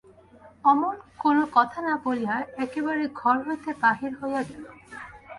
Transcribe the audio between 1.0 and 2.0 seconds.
কোনো কথা না